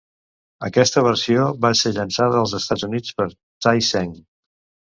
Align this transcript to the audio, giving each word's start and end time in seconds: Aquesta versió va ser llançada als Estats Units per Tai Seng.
Aquesta 0.67 1.03
versió 1.07 1.43
va 1.67 1.71
ser 1.81 1.93
llançada 1.97 2.39
als 2.41 2.57
Estats 2.63 2.89
Units 2.89 3.15
per 3.21 3.29
Tai 3.67 3.89
Seng. 3.93 4.19